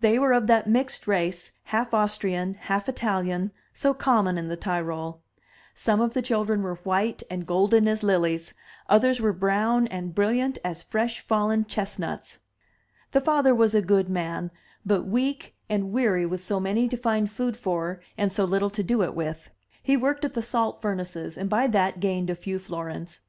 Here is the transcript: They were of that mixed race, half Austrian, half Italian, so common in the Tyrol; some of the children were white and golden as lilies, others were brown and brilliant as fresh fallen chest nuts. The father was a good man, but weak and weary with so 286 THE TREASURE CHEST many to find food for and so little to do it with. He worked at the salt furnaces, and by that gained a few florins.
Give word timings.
They 0.00 0.18
were 0.18 0.32
of 0.34 0.46
that 0.48 0.68
mixed 0.68 1.06
race, 1.08 1.52
half 1.62 1.94
Austrian, 1.94 2.52
half 2.52 2.86
Italian, 2.86 3.50
so 3.72 3.94
common 3.94 4.36
in 4.36 4.48
the 4.48 4.58
Tyrol; 4.58 5.22
some 5.74 6.02
of 6.02 6.12
the 6.12 6.20
children 6.20 6.60
were 6.60 6.74
white 6.84 7.22
and 7.30 7.46
golden 7.46 7.88
as 7.88 8.02
lilies, 8.02 8.52
others 8.90 9.22
were 9.22 9.32
brown 9.32 9.86
and 9.86 10.14
brilliant 10.14 10.58
as 10.62 10.82
fresh 10.82 11.26
fallen 11.26 11.64
chest 11.64 11.98
nuts. 11.98 12.40
The 13.12 13.22
father 13.22 13.54
was 13.54 13.74
a 13.74 13.80
good 13.80 14.10
man, 14.10 14.50
but 14.84 15.06
weak 15.06 15.56
and 15.70 15.92
weary 15.92 16.26
with 16.26 16.42
so 16.42 16.58
286 16.58 16.90
THE 16.90 17.02
TREASURE 17.02 17.22
CHEST 17.22 17.22
many 17.22 17.22
to 17.22 17.30
find 17.30 17.30
food 17.30 17.56
for 17.58 18.00
and 18.18 18.30
so 18.30 18.44
little 18.44 18.68
to 18.68 18.82
do 18.82 19.00
it 19.02 19.14
with. 19.14 19.48
He 19.82 19.96
worked 19.96 20.26
at 20.26 20.34
the 20.34 20.42
salt 20.42 20.82
furnaces, 20.82 21.38
and 21.38 21.48
by 21.48 21.68
that 21.68 22.00
gained 22.00 22.28
a 22.28 22.34
few 22.34 22.58
florins. 22.58 23.20